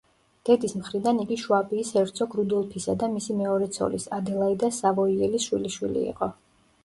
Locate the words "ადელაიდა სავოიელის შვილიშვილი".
4.19-6.07